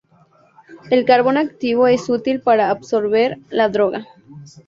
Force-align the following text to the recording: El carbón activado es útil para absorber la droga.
El 0.89 1.05
carbón 1.05 1.37
activado 1.37 1.85
es 1.85 2.09
útil 2.09 2.41
para 2.41 2.71
absorber 2.71 3.37
la 3.51 3.69
droga. 3.69 4.07